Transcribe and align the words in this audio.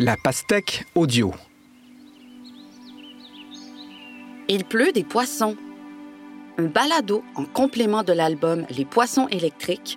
La 0.00 0.16
pastèque 0.16 0.86
audio. 0.96 1.32
Il 4.48 4.64
pleut 4.64 4.90
des 4.90 5.04
poissons. 5.04 5.56
Un 6.58 6.64
balado 6.64 7.22
en 7.36 7.44
complément 7.44 8.02
de 8.02 8.12
l'album 8.12 8.66
Les 8.70 8.84
poissons 8.84 9.28
électriques 9.28 9.96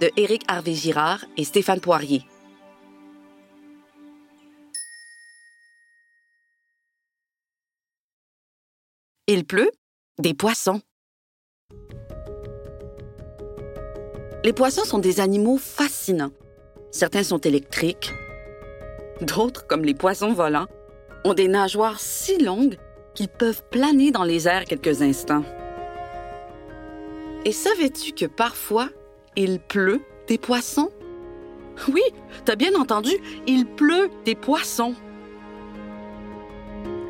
de 0.00 0.10
Éric 0.16 0.42
Harvey 0.48 0.74
Girard 0.74 1.24
et 1.36 1.44
Stéphane 1.44 1.80
Poirier. 1.80 2.24
Il 9.28 9.44
pleut 9.44 9.70
des 10.18 10.34
poissons. 10.34 10.80
Les 14.42 14.52
poissons 14.52 14.84
sont 14.84 14.98
des 14.98 15.20
animaux 15.20 15.58
fascinants. 15.58 16.32
Certains 16.90 17.22
sont 17.22 17.38
électriques, 17.38 18.12
D'autres, 19.20 19.66
comme 19.66 19.84
les 19.84 19.94
poissons 19.94 20.32
volants, 20.32 20.66
ont 21.24 21.34
des 21.34 21.48
nageoires 21.48 22.00
si 22.00 22.38
longues 22.38 22.76
qu'ils 23.14 23.28
peuvent 23.28 23.64
planer 23.70 24.10
dans 24.10 24.24
les 24.24 24.46
airs 24.46 24.64
quelques 24.64 25.02
instants. 25.02 25.44
Et 27.44 27.52
savais-tu 27.52 28.12
que 28.12 28.26
parfois, 28.26 28.88
il 29.36 29.60
pleut 29.60 30.02
des 30.28 30.38
poissons? 30.38 30.90
Oui, 31.88 32.02
t'as 32.44 32.56
bien 32.56 32.74
entendu, 32.74 33.12
il 33.46 33.66
pleut 33.66 34.10
des 34.24 34.34
poissons. 34.34 34.94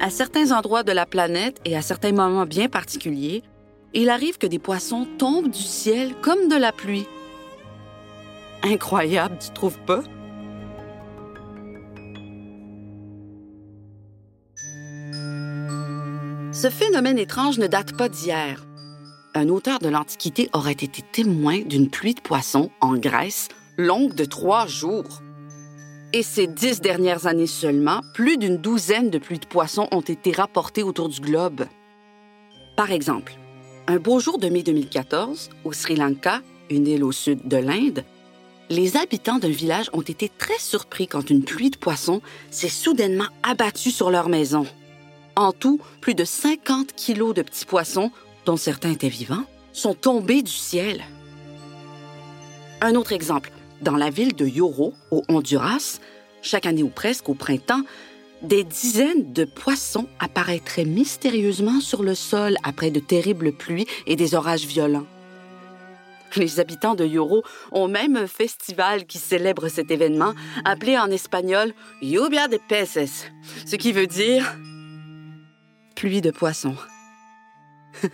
À 0.01 0.11
certains 0.11 0.53
endroits 0.53 0.83
de 0.83 0.93
la 0.93 1.07
planète 1.07 1.61
et 1.65 1.77
à 1.77 1.83
certains 1.83 2.13
moments 2.13 2.47
bien 2.47 2.69
particuliers, 2.69 3.43
il 3.95 4.11
arrive 4.11 4.39
que 4.39 4.47
des 4.47 4.59
poissons 4.59 5.07
tombent 5.19 5.51
du 5.51 5.63
ciel 5.63 6.15
comme 6.21 6.49
de 6.49 6.57
la 6.57 6.71
pluie. 6.71 7.07
Incroyable, 8.63 9.39
tu 9.41 9.51
trouves 9.51 9.79
pas? 9.81 10.03
Ce 16.57 16.71
phénomène 16.71 17.19
étrange 17.19 17.59
ne 17.59 17.67
date 17.67 17.95
pas 17.99 18.09
d'hier. 18.09 18.65
Un 19.35 19.51
auteur 19.51 19.79
de 19.79 19.91
l'Antiquité 19.91 20.49
aurait 20.55 20.73
été 20.73 21.03
témoin 21.03 21.61
d'une 21.61 21.91
pluie 21.91 22.15
de 22.15 22.21
poissons 22.23 22.71
en 22.81 22.95
Grèce 22.97 23.49
longue 23.77 24.15
de 24.15 24.25
trois 24.25 24.67
jours. 24.67 25.21
Et 26.15 26.23
ces 26.23 26.47
dix 26.47 26.81
dernières 26.81 27.27
années 27.27 27.47
seulement, 27.47 28.01
plus 28.15 28.39
d'une 28.39 28.57
douzaine 28.57 29.11
de 29.11 29.19
pluies 29.19 29.39
de 29.39 29.45
poissons 29.45 29.87
ont 29.93 30.01
été 30.01 30.33
rapportées 30.33 30.83
autour 30.83 31.11
du 31.11 31.21
globe. 31.21 31.67
Par 32.75 32.91
exemple, 32.91 33.35
un 33.87 33.99
beau 33.99 34.19
jour 34.19 34.39
de 34.39 34.49
mai 34.49 34.63
2014, 34.63 35.51
au 35.63 35.75
Sri 35.75 35.95
Lanka, 35.95 36.41
une 36.71 36.87
île 36.87 37.05
au 37.05 37.13
sud 37.13 37.47
de 37.47 37.59
l'Inde, 37.59 38.03
les 38.71 38.97
habitants 38.97 39.39
d'un 39.39 39.51
village 39.51 39.91
ont 39.93 40.01
été 40.01 40.31
très 40.31 40.59
surpris 40.59 41.07
quand 41.07 41.29
une 41.29 41.45
pluie 41.45 41.69
de 41.69 41.77
poissons 41.77 42.23
s'est 42.51 42.71
soudainement 42.71 43.29
abattue 43.43 43.91
sur 43.91 44.11
leur 44.11 44.31
maison. 44.31 44.67
En 45.37 45.53
tout, 45.53 45.81
plus 46.01 46.15
de 46.15 46.25
50 46.25 46.95
kilos 46.95 47.35
de 47.35 47.43
petits 47.43 47.67
poissons, 47.67 48.11
dont 48.47 48.57
certains 48.57 48.91
étaient 48.91 49.11
vivants, 49.11 49.45
sont 49.73 49.93
tombés 49.95 50.43
du 50.43 50.51
ciel. 50.51 51.05
Un 52.81 52.95
autre 52.95 53.13
exemple, 53.13 53.53
dans 53.83 53.97
la 53.97 54.09
ville 54.09 54.35
de 54.35 54.47
Yoro, 54.47 54.95
au 55.11 55.23
Honduras, 55.29 56.01
chaque 56.41 56.65
année 56.65 56.83
ou 56.83 56.89
presque 56.89 57.29
au 57.29 57.35
printemps, 57.35 57.83
des 58.43 58.65
dizaines 58.65 59.33
de 59.33 59.45
poissons 59.45 60.07
apparaîtraient 60.21 60.85
mystérieusement 60.85 61.81
sur 61.81 62.03
le 62.03 62.15
sol 62.15 62.57
après 62.63 62.91
de 62.91 63.01
terribles 63.01 63.53
pluies 63.53 63.87
et 64.07 64.17
des 64.17 64.35
orages 64.35 64.67
violents. 64.67 65.07
Les 66.37 66.61
habitants 66.61 66.95
de 66.95 67.05
Yoro 67.05 67.43
ont 67.73 67.89
même 67.89 68.17
un 68.17 68.27
festival 68.27 69.07
qui 69.07 69.19
célèbre 69.19 69.69
cet 69.69 69.91
événement, 69.91 70.35
appelé 70.65 70.99
en 70.99 71.11
espagnol 71.11 71.73
Lluvia 72.03 72.49
de 72.49 72.59
Peces, 72.69 73.27
ce 73.65 73.77
qui 73.77 73.93
veut 73.93 74.07
dire 74.07 74.57
pluie 75.97 76.21
de 76.21 76.31
poissons. 76.31 76.77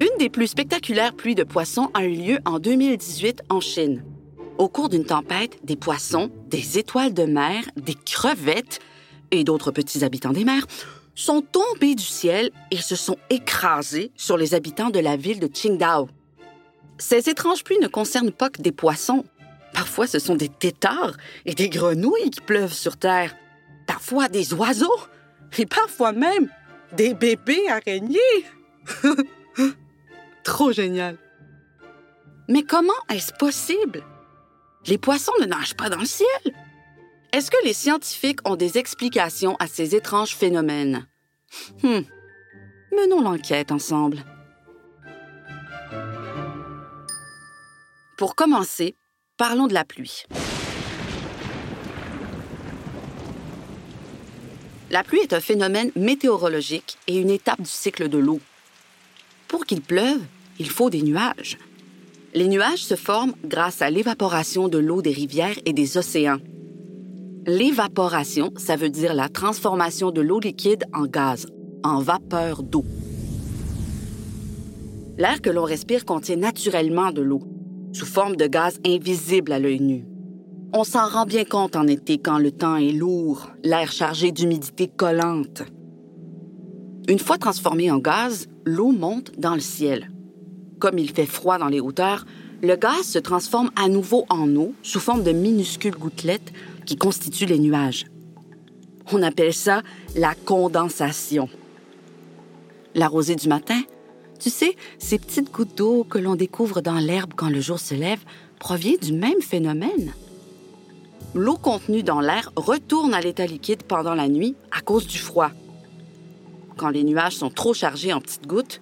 Une 0.00 0.18
des 0.18 0.28
plus 0.28 0.46
spectaculaires 0.48 1.14
pluies 1.14 1.34
de 1.34 1.42
poissons 1.44 1.90
a 1.94 2.04
eu 2.04 2.14
lieu 2.14 2.38
en 2.44 2.58
2018 2.58 3.42
en 3.48 3.60
Chine. 3.60 4.04
Au 4.58 4.68
cours 4.68 4.90
d'une 4.90 5.06
tempête, 5.06 5.58
des 5.64 5.76
poissons, 5.76 6.30
des 6.48 6.78
étoiles 6.78 7.14
de 7.14 7.24
mer, 7.24 7.64
des 7.76 7.94
crevettes 7.94 8.80
et 9.30 9.42
d'autres 9.42 9.70
petits 9.70 10.04
habitants 10.04 10.32
des 10.32 10.44
mers 10.44 10.66
sont 11.14 11.40
tombés 11.40 11.94
du 11.94 12.04
ciel 12.04 12.50
et 12.70 12.76
se 12.76 12.94
sont 12.96 13.16
écrasés 13.30 14.12
sur 14.16 14.36
les 14.36 14.52
habitants 14.52 14.90
de 14.90 15.00
la 15.00 15.16
ville 15.16 15.40
de 15.40 15.46
Qingdao. 15.46 16.08
Ces 16.98 17.30
étranges 17.30 17.64
pluies 17.64 17.78
ne 17.80 17.88
concernent 17.88 18.32
pas 18.32 18.50
que 18.50 18.60
des 18.60 18.72
poissons. 18.72 19.24
Parfois, 19.76 20.06
ce 20.06 20.18
sont 20.18 20.36
des 20.36 20.48
têtards 20.48 21.18
et 21.44 21.54
des 21.54 21.68
grenouilles 21.68 22.30
qui 22.30 22.40
pleuvent 22.40 22.72
sur 22.72 22.96
Terre. 22.96 23.36
Parfois, 23.86 24.28
des 24.28 24.54
oiseaux. 24.54 24.98
Et 25.58 25.66
parfois 25.66 26.12
même, 26.12 26.48
des 26.96 27.12
bébés 27.12 27.68
araignées. 27.68 28.18
Trop 30.44 30.72
génial. 30.72 31.18
Mais 32.48 32.62
comment 32.62 32.88
est-ce 33.10 33.34
possible? 33.34 34.02
Les 34.86 34.96
poissons 34.96 35.32
ne 35.40 35.44
nagent 35.44 35.76
pas 35.76 35.90
dans 35.90 36.00
le 36.00 36.06
ciel. 36.06 36.54
Est-ce 37.34 37.50
que 37.50 37.62
les 37.62 37.74
scientifiques 37.74 38.48
ont 38.48 38.56
des 38.56 38.78
explications 38.78 39.56
à 39.56 39.66
ces 39.66 39.94
étranges 39.94 40.34
phénomènes? 40.34 41.06
Hmm. 41.82 42.00
Menons 42.92 43.20
l'enquête 43.20 43.70
ensemble. 43.70 44.24
Pour 48.16 48.34
commencer, 48.34 48.96
Parlons 49.36 49.66
de 49.66 49.74
la 49.74 49.84
pluie. 49.84 50.22
La 54.90 55.02
pluie 55.02 55.18
est 55.18 55.34
un 55.34 55.40
phénomène 55.40 55.90
météorologique 55.94 56.96
et 57.06 57.18
une 57.18 57.28
étape 57.28 57.60
du 57.60 57.68
cycle 57.68 58.08
de 58.08 58.16
l'eau. 58.16 58.40
Pour 59.46 59.66
qu'il 59.66 59.82
pleuve, 59.82 60.22
il 60.58 60.70
faut 60.70 60.88
des 60.88 61.02
nuages. 61.02 61.58
Les 62.32 62.48
nuages 62.48 62.82
se 62.82 62.94
forment 62.94 63.34
grâce 63.44 63.82
à 63.82 63.90
l'évaporation 63.90 64.68
de 64.68 64.78
l'eau 64.78 65.02
des 65.02 65.12
rivières 65.12 65.58
et 65.66 65.74
des 65.74 65.98
océans. 65.98 66.40
L'évaporation, 67.44 68.54
ça 68.56 68.76
veut 68.76 68.88
dire 68.88 69.12
la 69.12 69.28
transformation 69.28 70.12
de 70.12 70.22
l'eau 70.22 70.40
liquide 70.40 70.84
en 70.94 71.04
gaz, 71.04 71.46
en 71.84 72.00
vapeur 72.00 72.62
d'eau. 72.62 72.86
L'air 75.18 75.42
que 75.42 75.50
l'on 75.50 75.64
respire 75.64 76.06
contient 76.06 76.36
naturellement 76.36 77.12
de 77.12 77.20
l'eau, 77.20 77.42
sous 77.96 78.04
forme 78.04 78.36
de 78.36 78.46
gaz 78.46 78.78
invisible 78.84 79.52
à 79.52 79.58
l'œil 79.58 79.80
nu. 79.80 80.04
On 80.74 80.84
s'en 80.84 81.08
rend 81.08 81.24
bien 81.24 81.44
compte 81.46 81.76
en 81.76 81.86
été 81.86 82.18
quand 82.18 82.38
le 82.38 82.52
temps 82.52 82.76
est 82.76 82.92
lourd, 82.92 83.48
l'air 83.64 83.90
chargé 83.90 84.32
d'humidité 84.32 84.86
collante. 84.86 85.62
Une 87.08 87.18
fois 87.18 87.38
transformé 87.38 87.90
en 87.90 87.96
gaz, 87.96 88.48
l'eau 88.66 88.92
monte 88.92 89.32
dans 89.38 89.54
le 89.54 89.60
ciel. 89.60 90.10
Comme 90.78 90.98
il 90.98 91.10
fait 91.10 91.24
froid 91.24 91.56
dans 91.56 91.68
les 91.68 91.80
hauteurs, 91.80 92.26
le 92.62 92.76
gaz 92.76 93.02
se 93.02 93.18
transforme 93.18 93.70
à 93.76 93.88
nouveau 93.88 94.26
en 94.28 94.54
eau 94.56 94.74
sous 94.82 95.00
forme 95.00 95.22
de 95.22 95.32
minuscules 95.32 95.96
gouttelettes 95.96 96.52
qui 96.84 96.96
constituent 96.96 97.46
les 97.46 97.58
nuages. 97.58 98.04
On 99.10 99.22
appelle 99.22 99.54
ça 99.54 99.80
la 100.14 100.34
condensation. 100.34 101.48
La 102.94 103.08
rosée 103.08 103.36
du 103.36 103.48
matin, 103.48 103.80
tu 104.38 104.50
sais, 104.50 104.76
ces 104.98 105.18
petites 105.18 105.52
gouttes 105.52 105.76
d'eau 105.76 106.04
que 106.04 106.18
l'on 106.18 106.36
découvre 106.36 106.80
dans 106.80 106.98
l'herbe 106.98 107.32
quand 107.36 107.48
le 107.48 107.60
jour 107.60 107.78
se 107.78 107.94
lève 107.94 108.24
proviennent 108.58 108.98
du 108.98 109.12
même 109.12 109.40
phénomène. 109.40 110.12
L'eau 111.34 111.56
contenue 111.56 112.02
dans 112.02 112.20
l'air 112.20 112.50
retourne 112.56 113.12
à 113.12 113.20
l'état 113.20 113.46
liquide 113.46 113.82
pendant 113.82 114.14
la 114.14 114.28
nuit 114.28 114.54
à 114.70 114.80
cause 114.80 115.06
du 115.06 115.18
froid. 115.18 115.50
Quand 116.76 116.88
les 116.88 117.04
nuages 117.04 117.36
sont 117.36 117.50
trop 117.50 117.74
chargés 117.74 118.12
en 118.12 118.20
petites 118.20 118.46
gouttes, 118.46 118.80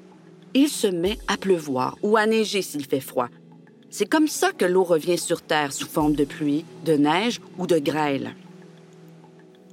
il 0.55 0.69
se 0.69 0.87
met 0.87 1.19
à 1.27 1.37
pleuvoir 1.37 1.97
ou 2.03 2.17
à 2.17 2.27
neiger 2.27 2.63
s'il 2.63 2.87
fait 2.87 3.01
froid. 3.01 3.29
C'est 3.91 4.09
comme 4.09 4.29
ça 4.29 4.53
que 4.53 4.65
l'eau 4.65 4.85
revient 4.85 5.19
sur 5.19 5.43
Terre 5.43 5.73
sous 5.73 5.87
forme 5.87 6.15
de 6.15 6.25
pluie, 6.25 6.65
de 6.85 6.95
neige 6.95 7.41
ou 7.59 7.67
de 7.67 7.79
grêle. 7.79 8.35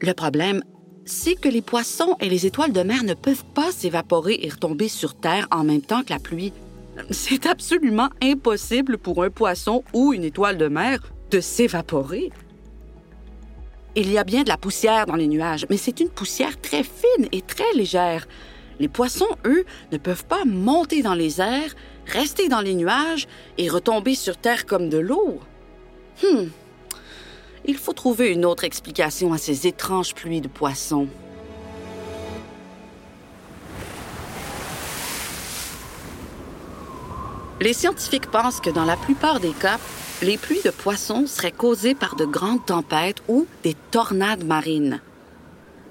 Le 0.02 0.14
problème, 0.14 0.64
c'est 1.06 1.36
que 1.36 1.50
les 1.50 1.62
poissons 1.62 2.16
et 2.20 2.30
les 2.30 2.46
étoiles 2.46 2.74
de 2.74 2.84
mer 2.84 3.04
ne 3.04 3.14
peuvent 3.14 3.46
pas 3.54 3.72
s'évaporer 3.72 4.40
et 4.42 4.50
retomber 4.50 4.88
sur 4.88 5.16
Terre 5.16 5.48
en 5.52 5.64
même 5.64 5.82
temps 5.82 6.04
que 6.04 6.14
la 6.14 6.20
pluie. 6.20 6.54
C'est 7.10 7.46
absolument 7.46 8.10
impossible 8.22 8.98
pour 8.98 9.24
un 9.24 9.30
poisson 9.30 9.84
ou 9.94 10.14
une 10.14 10.24
étoile 10.24 10.58
de 10.58 10.68
mer 10.68 11.00
de 11.32 11.40
s'évaporer. 11.40 12.32
Il 13.96 14.12
y 14.12 14.18
a 14.18 14.24
bien 14.24 14.44
de 14.44 14.50
la 14.50 14.58
poussière 14.58 15.06
dans 15.06 15.16
les 15.16 15.28
nuages, 15.28 15.66
mais 15.70 15.78
c'est 15.78 16.00
une 16.00 16.10
poussière 16.10 16.60
très 16.62 16.84
fine 16.84 17.28
et 17.32 17.42
très 17.42 17.74
légère. 17.76 18.28
Les 18.80 18.88
poissons, 18.88 19.28
eux, 19.46 19.66
ne 19.92 19.98
peuvent 19.98 20.26
pas 20.26 20.46
monter 20.46 21.02
dans 21.02 21.14
les 21.14 21.42
airs, 21.42 21.76
rester 22.08 22.48
dans 22.48 22.62
les 22.62 22.74
nuages 22.74 23.28
et 23.58 23.70
retomber 23.70 24.16
sur 24.16 24.38
Terre 24.38 24.66
comme 24.66 24.90
de 24.90 24.98
l'eau. 24.98 25.40
Hmm, 26.24 26.48
il 27.66 27.78
faut 27.78 27.94
trouver 27.94 28.30
une 28.30 28.46
autre 28.46 28.64
explication 28.64 29.34
à 29.34 29.38
ces 29.38 29.68
étranges 29.68 30.14
pluies 30.16 30.42
de 30.42 30.48
poissons. 30.48 31.08
Les 37.60 37.74
scientifiques 37.74 38.32
pensent 38.32 38.60
que 38.60 38.72
dans 38.72 38.86
la 38.86 38.98
plupart 38.98 39.40
des 39.40 39.52
cas, 39.52 39.78
les 40.24 40.38
pluies 40.38 40.64
de 40.66 40.72
poissons 40.72 41.28
seraient 41.28 41.52
causées 41.52 41.94
par 41.94 42.16
de 42.16 42.26
grandes 42.26 42.66
tempêtes 42.66 43.22
ou 43.28 43.46
des 43.64 43.76
tornades 43.92 44.44
marines. 44.44 45.00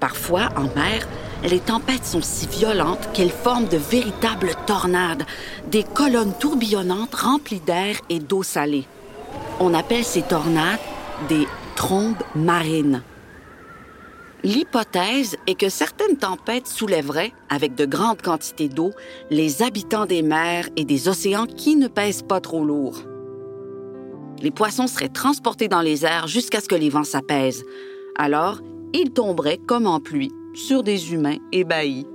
Parfois, 0.01 0.49
en 0.57 0.63
mer, 0.75 1.07
les 1.43 1.59
tempêtes 1.59 2.05
sont 2.05 2.21
si 2.21 2.47
violentes 2.47 3.09
qu'elles 3.13 3.29
forment 3.29 3.67
de 3.67 3.77
véritables 3.77 4.53
tornades, 4.67 5.23
des 5.67 5.83
colonnes 5.83 6.33
tourbillonnantes 6.37 7.15
remplies 7.15 7.61
d'air 7.61 7.95
et 8.09 8.19
d'eau 8.19 8.43
salée. 8.43 8.85
On 9.59 9.73
appelle 9.73 10.03
ces 10.03 10.23
tornades 10.23 10.79
des 11.29 11.47
trombes 11.75 12.23
marines. 12.35 13.03
L'hypothèse 14.43 15.37
est 15.45 15.55
que 15.55 15.69
certaines 15.69 16.17
tempêtes 16.17 16.67
soulèveraient, 16.67 17.31
avec 17.49 17.75
de 17.75 17.85
grandes 17.85 18.21
quantités 18.21 18.69
d'eau, 18.69 18.91
les 19.29 19.61
habitants 19.61 20.07
des 20.07 20.23
mers 20.23 20.67
et 20.75 20.85
des 20.85 21.07
océans 21.07 21.45
qui 21.45 21.75
ne 21.75 21.87
pèsent 21.87 22.23
pas 22.23 22.41
trop 22.41 22.65
lourd. 22.65 23.03
Les 24.41 24.49
poissons 24.49 24.87
seraient 24.87 25.09
transportés 25.09 25.67
dans 25.67 25.81
les 25.81 26.05
airs 26.05 26.27
jusqu'à 26.27 26.59
ce 26.59 26.67
que 26.67 26.75
les 26.75 26.89
vents 26.89 27.03
s'apaisent. 27.03 27.63
Alors, 28.15 28.61
ils 28.93 29.11
tomberaient 29.11 29.59
comme 29.59 29.85
en 29.85 29.99
pluie 29.99 30.31
sur 30.55 30.81
des 30.81 31.13
humains 31.13 31.37
ébahis. 31.51 32.07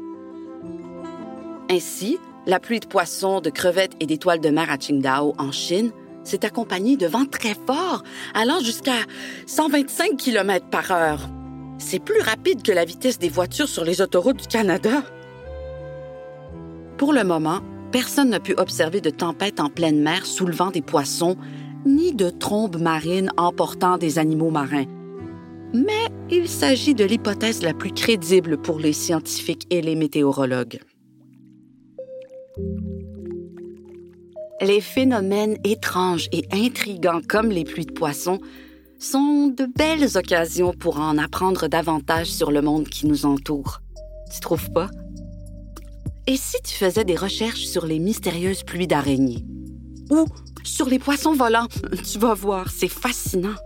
Ainsi, 1.70 2.18
la 2.46 2.58
pluie 2.58 2.80
de 2.80 2.86
poissons, 2.86 3.40
de 3.40 3.50
crevettes 3.50 3.94
et 4.00 4.06
d'étoiles 4.06 4.40
de 4.40 4.50
mer 4.50 4.70
à 4.70 4.78
Qingdao, 4.78 5.34
en 5.38 5.52
Chine, 5.52 5.92
s'est 6.26 6.44
accompagnée 6.44 6.96
de 6.96 7.06
vents 7.06 7.26
très 7.26 7.54
forts, 7.54 8.02
allant 8.34 8.60
jusqu'à 8.60 8.98
125 9.46 10.16
km 10.16 10.66
par 10.66 10.90
heure. 10.90 11.28
C'est 11.78 11.98
plus 11.98 12.20
rapide 12.20 12.62
que 12.62 12.72
la 12.72 12.84
vitesse 12.84 13.18
des 13.18 13.28
voitures 13.28 13.68
sur 13.68 13.84
les 13.84 14.00
autoroutes 14.00 14.42
du 14.42 14.46
Canada. 14.46 15.02
Pour 16.96 17.12
le 17.12 17.24
moment, 17.24 17.60
personne 17.92 18.30
n'a 18.30 18.40
pu 18.40 18.54
observer 18.54 19.00
de 19.00 19.10
tempête 19.10 19.60
en 19.60 19.68
pleine 19.68 20.00
mer 20.00 20.24
soulevant 20.24 20.70
des 20.70 20.82
poissons, 20.82 21.36
ni 21.84 22.12
de 22.14 22.30
trombes 22.30 22.80
marines 22.80 23.30
emportant 23.36 23.98
des 23.98 24.18
animaux 24.18 24.50
marins. 24.50 24.86
Mais 25.72 26.06
il 26.30 26.48
s'agit 26.48 26.94
de 26.94 27.04
l'hypothèse 27.04 27.62
la 27.62 27.74
plus 27.74 27.92
crédible 27.92 28.56
pour 28.56 28.78
les 28.78 28.92
scientifiques 28.92 29.66
et 29.70 29.82
les 29.82 29.94
météorologues. 29.94 30.80
Les 34.62 34.80
phénomènes 34.80 35.58
étranges 35.64 36.28
et 36.32 36.46
intrigants 36.50 37.20
comme 37.28 37.50
les 37.50 37.64
pluies 37.64 37.84
de 37.84 37.92
poissons 37.92 38.40
sont 38.98 39.48
de 39.48 39.66
belles 39.76 40.16
occasions 40.16 40.72
pour 40.72 40.98
en 40.98 41.18
apprendre 41.18 41.68
davantage 41.68 42.28
sur 42.28 42.50
le 42.50 42.62
monde 42.62 42.88
qui 42.88 43.06
nous 43.06 43.26
entoure. 43.26 43.82
Tu 44.32 44.40
trouves 44.40 44.70
pas? 44.72 44.88
Et 46.26 46.38
si 46.38 46.56
tu 46.64 46.74
faisais 46.74 47.04
des 47.04 47.16
recherches 47.16 47.66
sur 47.66 47.84
les 47.84 47.98
mystérieuses 47.98 48.62
pluies 48.62 48.86
d'araignées? 48.86 49.44
Ou 50.10 50.24
sur 50.64 50.88
les 50.88 50.98
poissons 50.98 51.34
volants? 51.34 51.68
Tu 52.10 52.18
vas 52.18 52.34
voir, 52.34 52.70
c'est 52.70 52.88
fascinant. 52.88 53.56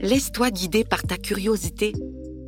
Laisse-toi 0.00 0.50
guider 0.50 0.82
par 0.82 1.04
ta 1.04 1.16
curiosité 1.16 1.92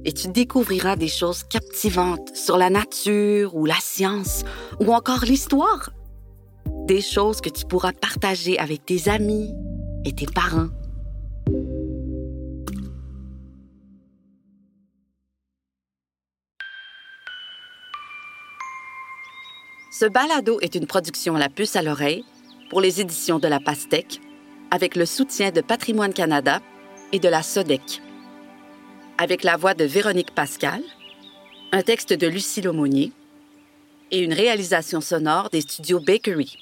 et 0.04 0.12
tu 0.12 0.28
découvriras 0.28 0.96
des 0.96 1.08
choses 1.08 1.44
captivantes 1.44 2.34
sur 2.34 2.58
la 2.58 2.70
nature 2.70 3.54
ou 3.54 3.66
la 3.66 3.78
science 3.80 4.44
ou 4.80 4.92
encore 4.92 5.24
l'histoire. 5.24 5.90
Des 6.86 7.00
choses 7.00 7.40
que 7.40 7.48
tu 7.48 7.64
pourras 7.64 7.90
partager 7.92 8.60
avec 8.60 8.86
tes 8.86 9.08
amis 9.08 9.52
et 10.04 10.12
tes 10.12 10.26
parents. 10.26 10.68
Ce 19.90 20.06
balado 20.06 20.60
est 20.60 20.76
une 20.76 20.86
production 20.86 21.34
La 21.34 21.48
Puce 21.48 21.74
à 21.74 21.82
l'oreille 21.82 22.24
pour 22.70 22.80
les 22.80 23.00
éditions 23.00 23.40
de 23.40 23.48
La 23.48 23.58
Pastèque 23.58 24.20
avec 24.70 24.94
le 24.94 25.06
soutien 25.06 25.50
de 25.50 25.62
Patrimoine 25.62 26.12
Canada 26.12 26.60
et 27.12 27.18
de 27.18 27.28
la 27.28 27.42
SODEC. 27.42 28.00
Avec 29.18 29.42
la 29.42 29.56
voix 29.56 29.74
de 29.74 29.84
Véronique 29.84 30.36
Pascal, 30.36 30.82
un 31.72 31.82
texte 31.82 32.12
de 32.12 32.28
Lucie 32.28 32.62
Lomonier 32.62 33.10
et 34.12 34.20
une 34.20 34.32
réalisation 34.32 35.00
sonore 35.00 35.50
des 35.50 35.62
studios 35.62 35.98
Bakery. 35.98 36.58